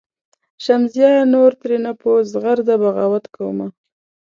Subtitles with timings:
[0.63, 3.67] "شمسزیه نور ترېنه په زغرده بغاوت کومه.